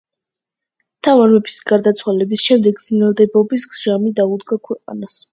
[1.07, 5.19] თამარ მეფის გარდაცვალების შემდეგ ძნელბედობის ჟამი დაუდგა ქვეყანას.